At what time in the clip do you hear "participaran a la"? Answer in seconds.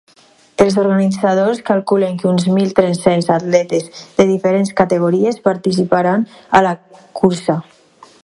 5.51-6.75